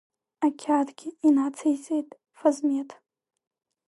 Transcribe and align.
Ақьаадгьы, 0.45 1.09
инациҵеит 1.27 2.09
Фазмеҭ. 2.37 2.89